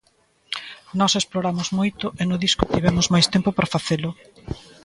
[0.99, 4.09] Nós exploramos moito e no disco tivemos máis tempo para facelo.